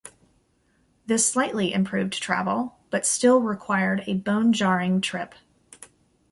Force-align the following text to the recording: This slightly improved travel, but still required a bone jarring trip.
This 1.05 1.29
slightly 1.31 1.71
improved 1.71 2.13
travel, 2.19 2.79
but 2.89 3.05
still 3.05 3.39
required 3.39 4.03
a 4.07 4.15
bone 4.15 4.51
jarring 4.51 4.99
trip. 4.99 5.35